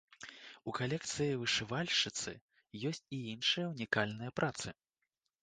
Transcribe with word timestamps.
У 0.69 0.73
калекцыі 0.77 1.35
вышывальшчыцы 1.41 2.33
ёсць 2.91 3.03
і 3.19 3.21
іншыя 3.35 3.69
унікальныя 3.75 4.35
працы. 4.43 4.67